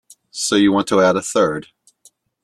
So 0.31 0.55
you 0.55 0.71
want 0.71 0.87
to 0.87 0.99
add 0.99 1.15
a 1.15 1.21
third? 1.21 1.67